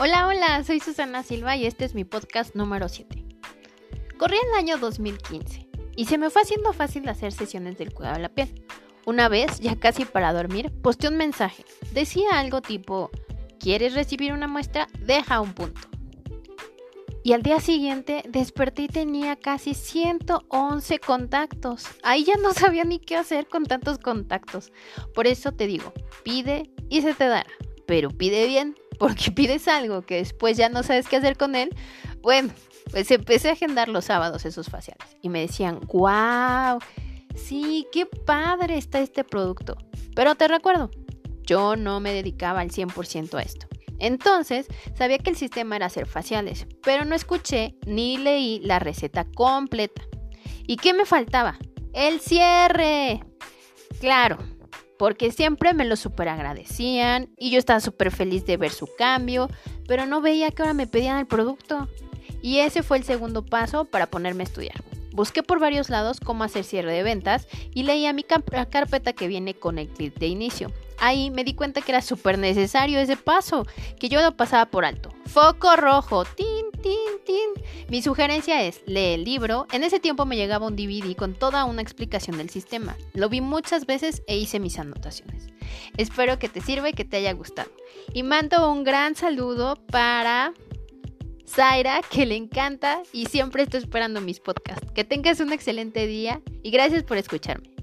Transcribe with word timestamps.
Hola, 0.00 0.28
hola, 0.28 0.62
soy 0.62 0.78
Susana 0.78 1.24
Silva 1.24 1.56
y 1.56 1.66
este 1.66 1.84
es 1.84 1.92
mi 1.92 2.04
podcast 2.04 2.54
número 2.54 2.88
7. 2.88 3.24
Corría 4.16 4.38
el 4.52 4.56
año 4.56 4.78
2015 4.78 5.68
y 5.96 6.04
se 6.04 6.18
me 6.18 6.30
fue 6.30 6.42
haciendo 6.42 6.72
fácil 6.72 7.08
hacer 7.08 7.32
sesiones 7.32 7.78
del 7.78 7.92
cuidado 7.92 8.14
de 8.14 8.22
la 8.22 8.28
piel. 8.28 8.64
Una 9.06 9.28
vez, 9.28 9.58
ya 9.58 9.74
casi 9.74 10.04
para 10.04 10.32
dormir, 10.32 10.70
posté 10.82 11.08
un 11.08 11.16
mensaje. 11.16 11.64
Decía 11.90 12.28
algo 12.34 12.62
tipo, 12.62 13.10
¿quieres 13.58 13.94
recibir 13.94 14.32
una 14.32 14.46
muestra? 14.46 14.86
Deja 15.00 15.40
un 15.40 15.52
punto. 15.52 15.80
Y 17.24 17.32
al 17.32 17.42
día 17.42 17.58
siguiente 17.58 18.22
desperté 18.28 18.82
y 18.82 18.88
tenía 18.88 19.34
casi 19.34 19.74
111 19.74 21.00
contactos. 21.00 21.86
Ahí 22.04 22.22
ya 22.22 22.36
no 22.36 22.52
sabía 22.54 22.84
ni 22.84 23.00
qué 23.00 23.16
hacer 23.16 23.48
con 23.48 23.64
tantos 23.64 23.98
contactos. 23.98 24.70
Por 25.12 25.26
eso 25.26 25.50
te 25.50 25.66
digo, 25.66 25.92
pide 26.22 26.70
y 26.88 27.02
se 27.02 27.14
te 27.14 27.26
dará. 27.26 27.50
Pero 27.84 28.10
pide 28.10 28.46
bien 28.46 28.76
porque 28.98 29.30
pides 29.34 29.68
algo 29.68 30.02
que 30.02 30.16
después 30.16 30.56
ya 30.56 30.68
no 30.68 30.82
sabes 30.82 31.08
qué 31.08 31.16
hacer 31.16 31.36
con 31.36 31.54
él, 31.54 31.74
bueno, 32.22 32.52
pues 32.90 33.10
empecé 33.10 33.50
a 33.50 33.52
agendar 33.52 33.88
los 33.88 34.06
sábados 34.06 34.44
esos 34.44 34.68
faciales 34.68 35.16
y 35.22 35.28
me 35.28 35.40
decían, 35.40 35.80
wow, 35.92 36.78
sí, 37.34 37.86
qué 37.92 38.06
padre 38.06 38.78
está 38.78 39.00
este 39.00 39.24
producto. 39.24 39.76
Pero 40.14 40.34
te 40.34 40.48
recuerdo, 40.48 40.90
yo 41.42 41.76
no 41.76 42.00
me 42.00 42.12
dedicaba 42.12 42.60
al 42.60 42.70
100% 42.70 43.34
a 43.34 43.42
esto. 43.42 43.66
Entonces, 43.98 44.66
sabía 44.96 45.18
que 45.18 45.30
el 45.30 45.36
sistema 45.36 45.76
era 45.76 45.86
hacer 45.86 46.06
faciales, 46.06 46.66
pero 46.82 47.04
no 47.04 47.14
escuché 47.14 47.74
ni 47.86 48.16
leí 48.16 48.60
la 48.60 48.78
receta 48.78 49.24
completa. 49.24 50.02
¿Y 50.66 50.76
qué 50.76 50.92
me 50.92 51.04
faltaba? 51.04 51.58
El 51.92 52.20
cierre. 52.20 53.24
Claro, 54.00 54.38
porque 54.98 55.30
siempre 55.30 55.74
me 55.74 55.84
lo 55.84 55.96
super 55.96 56.28
agradecían 56.28 57.30
y 57.36 57.50
yo 57.50 57.58
estaba 57.58 57.80
súper 57.80 58.10
feliz 58.10 58.44
de 58.44 58.56
ver 58.56 58.72
su 58.72 58.88
cambio, 58.98 59.48
pero 59.86 60.06
no 60.06 60.20
veía 60.20 60.50
que 60.50 60.62
ahora 60.62 60.74
me 60.74 60.86
pedían 60.86 61.18
el 61.18 61.26
producto. 61.26 61.88
Y 62.42 62.58
ese 62.58 62.82
fue 62.82 62.98
el 62.98 63.04
segundo 63.04 63.44
paso 63.44 63.84
para 63.84 64.06
ponerme 64.06 64.42
a 64.42 64.46
estudiar. 64.46 64.82
Busqué 65.12 65.42
por 65.42 65.58
varios 65.58 65.90
lados 65.90 66.20
cómo 66.20 66.44
hacer 66.44 66.64
cierre 66.64 66.92
de 66.92 67.02
ventas 67.02 67.48
y 67.74 67.82
leía 67.82 68.12
mi 68.12 68.22
carpeta 68.22 69.12
que 69.12 69.26
viene 69.26 69.54
con 69.54 69.78
el 69.78 69.88
clip 69.88 70.16
de 70.16 70.26
inicio. 70.26 70.70
Ahí 71.00 71.30
me 71.30 71.44
di 71.44 71.54
cuenta 71.54 71.80
que 71.80 71.92
era 71.92 72.02
súper 72.02 72.38
necesario 72.38 72.98
ese 72.98 73.16
paso, 73.16 73.66
que 73.98 74.08
yo 74.08 74.20
lo 74.20 74.36
pasaba 74.36 74.66
por 74.66 74.84
alto. 74.84 75.10
Foco 75.26 75.76
rojo, 75.76 76.24
Mi 77.88 78.02
sugerencia 78.02 78.62
es, 78.62 78.82
lee 78.86 79.14
el 79.14 79.24
libro. 79.24 79.66
En 79.72 79.82
ese 79.82 79.98
tiempo 79.98 80.26
me 80.26 80.36
llegaba 80.36 80.66
un 80.66 80.76
DVD 80.76 81.16
con 81.16 81.34
toda 81.34 81.64
una 81.64 81.82
explicación 81.82 82.36
del 82.36 82.50
sistema. 82.50 82.96
Lo 83.14 83.28
vi 83.28 83.40
muchas 83.40 83.86
veces 83.86 84.22
e 84.26 84.36
hice 84.36 84.60
mis 84.60 84.78
anotaciones. 84.78 85.48
Espero 85.96 86.38
que 86.38 86.48
te 86.48 86.60
sirva 86.60 86.90
y 86.90 86.92
que 86.92 87.04
te 87.04 87.16
haya 87.16 87.32
gustado. 87.32 87.70
Y 88.12 88.22
mando 88.22 88.70
un 88.70 88.84
gran 88.84 89.14
saludo 89.16 89.76
para 89.90 90.52
Zaira, 91.46 92.02
que 92.10 92.26
le 92.26 92.36
encanta 92.36 93.02
y 93.12 93.26
siempre 93.26 93.62
estoy 93.62 93.80
esperando 93.80 94.20
mis 94.20 94.40
podcasts. 94.40 94.90
Que 94.92 95.04
tengas 95.04 95.40
un 95.40 95.52
excelente 95.52 96.06
día 96.06 96.42
y 96.62 96.70
gracias 96.70 97.04
por 97.04 97.16
escucharme. 97.16 97.77